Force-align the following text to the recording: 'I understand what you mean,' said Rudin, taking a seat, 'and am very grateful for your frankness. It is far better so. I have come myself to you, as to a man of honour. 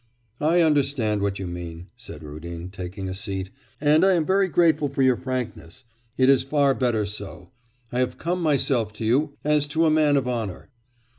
'I 0.39 0.61
understand 0.61 1.21
what 1.21 1.37
you 1.37 1.45
mean,' 1.45 1.85
said 1.95 2.23
Rudin, 2.23 2.71
taking 2.71 3.07
a 3.07 3.13
seat, 3.13 3.51
'and 3.79 4.03
am 4.03 4.25
very 4.25 4.47
grateful 4.47 4.89
for 4.89 5.03
your 5.03 5.15
frankness. 5.15 5.83
It 6.17 6.27
is 6.27 6.41
far 6.41 6.73
better 6.73 7.05
so. 7.05 7.51
I 7.91 7.99
have 7.99 8.17
come 8.17 8.41
myself 8.41 8.93
to 8.93 9.05
you, 9.05 9.37
as 9.43 9.67
to 9.67 9.85
a 9.85 9.91
man 9.91 10.17
of 10.17 10.27
honour. 10.27 10.69